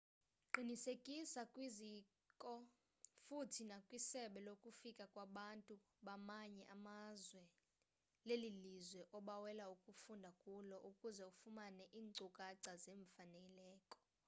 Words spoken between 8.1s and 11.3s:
lelilizwe obawela ukufunda kulo ukuze